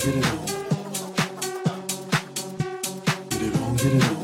get 0.00 0.14
it 0.14 0.26
on. 0.26 0.46
Get 3.28 3.42
it 3.42 3.56
on, 3.56 3.76
get 3.76 3.86
it 3.86 4.04
on. 4.04 4.19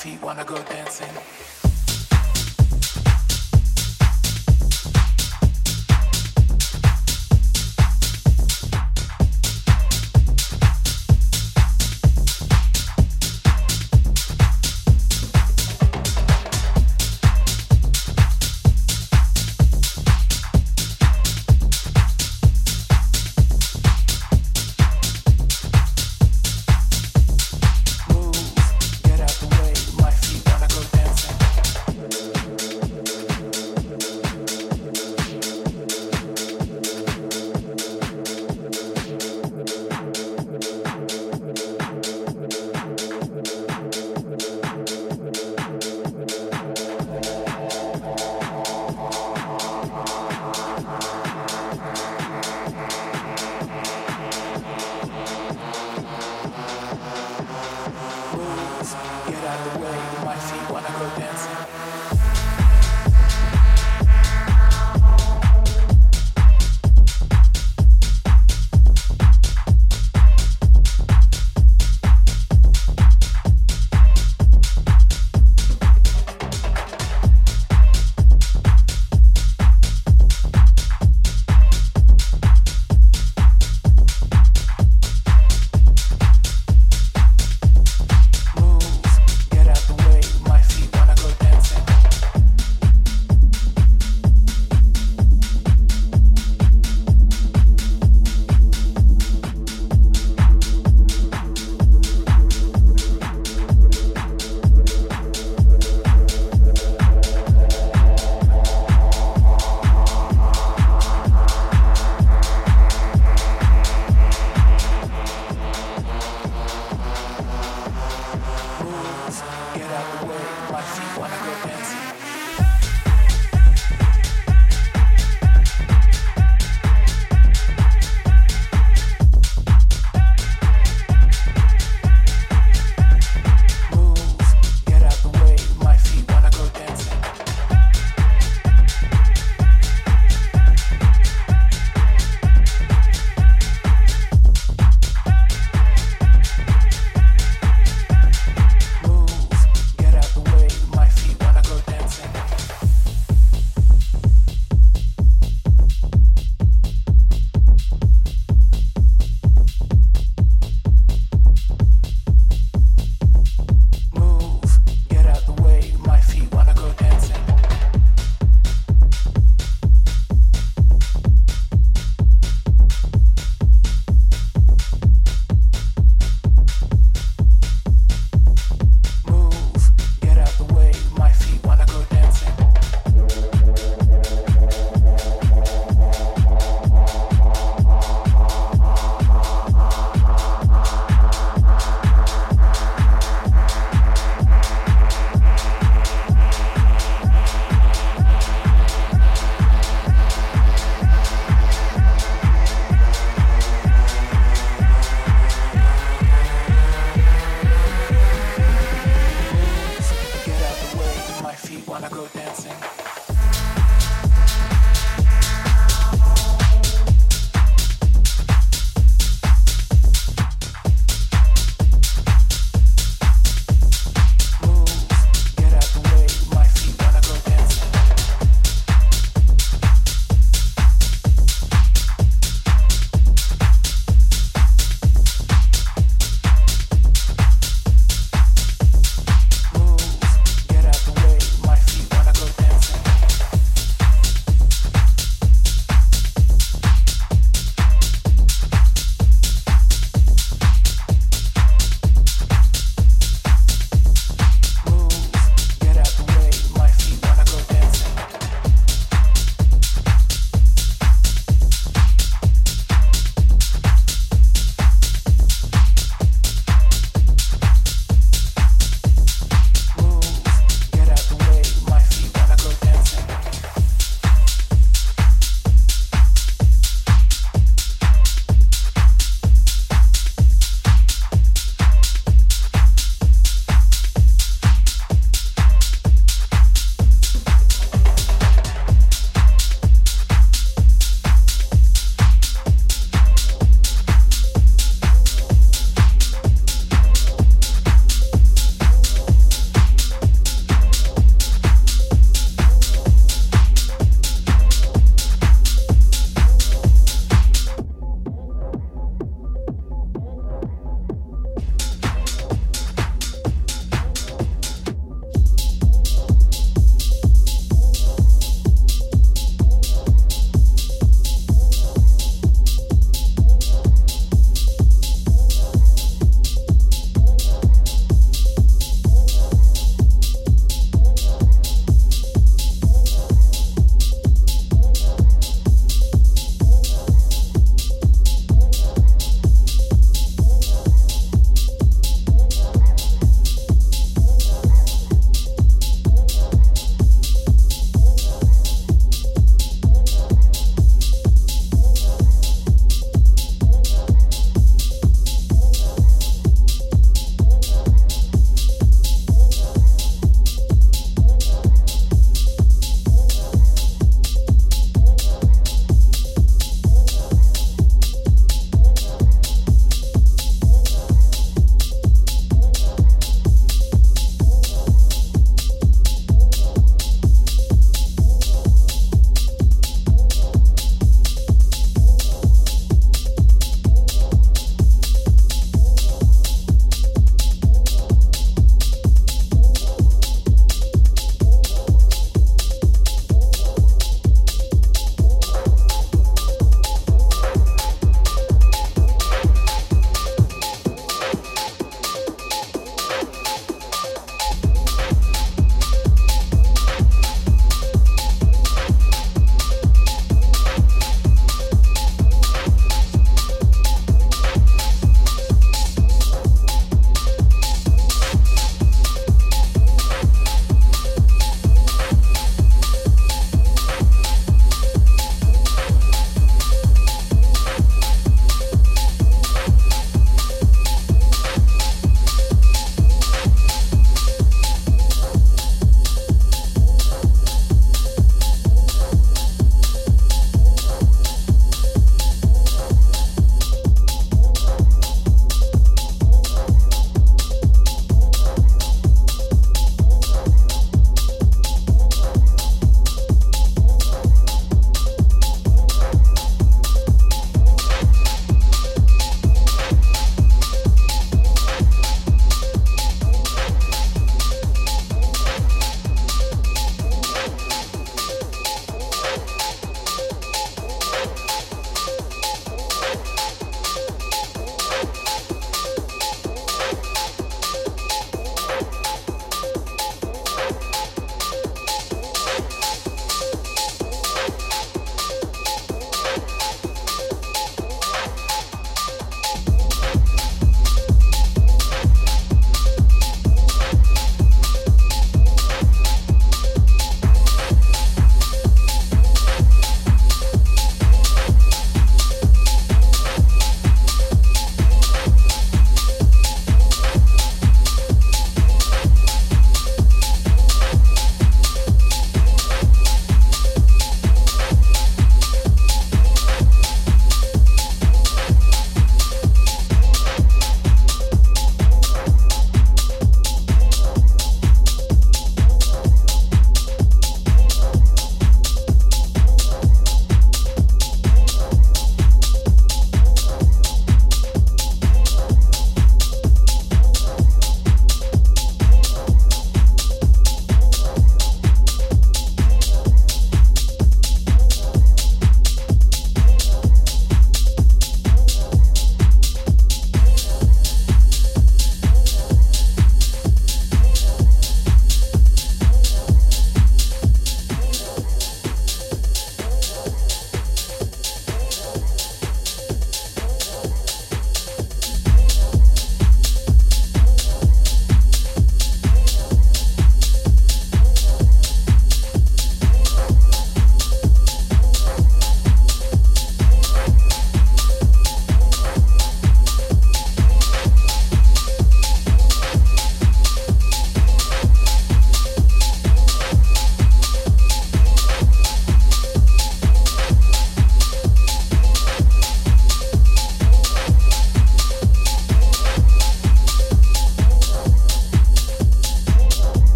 feet 0.00 0.22
wanna 0.22 0.44
go 0.44 0.56
dancing. 0.62 1.69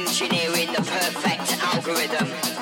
Engineering 0.00 0.72
the 0.72 0.80
perfect 0.80 1.62
algorithm. 1.62 2.59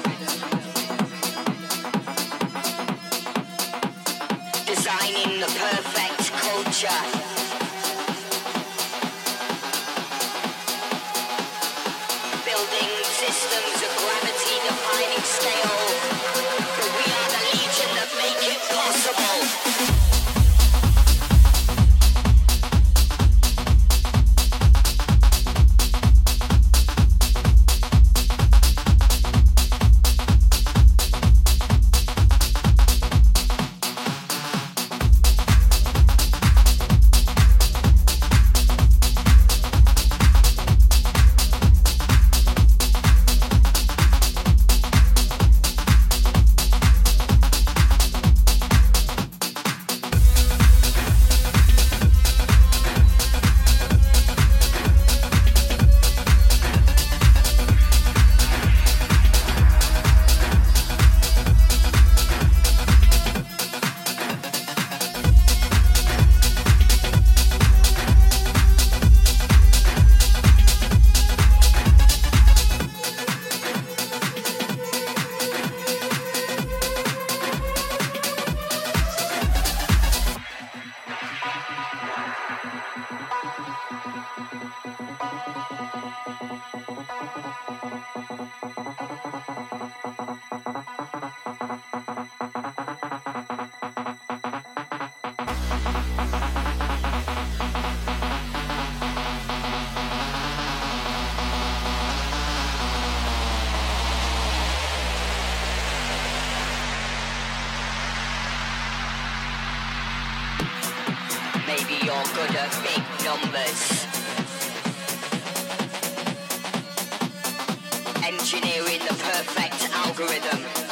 Engineering 118.24 119.00
the 119.06 119.14
perfect 119.14 119.88
algorithm. 119.94 120.87